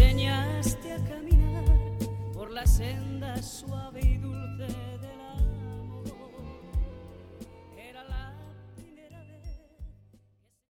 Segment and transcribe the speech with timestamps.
[0.00, 1.64] enseñaste a caminar
[2.32, 4.66] por la senda suave y dulce
[4.98, 5.19] de la